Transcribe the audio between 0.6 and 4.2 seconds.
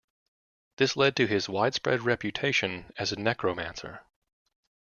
This led to his widespread reputation as a necromancer.